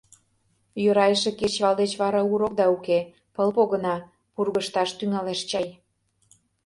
[0.83, 2.99] Йӧра эше кечывал деч вара урокда уке,
[3.35, 3.95] пыл погына,
[4.33, 5.67] пургыжташ тӱҥалеш чай.